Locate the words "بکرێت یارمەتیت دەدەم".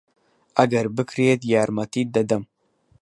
0.95-2.43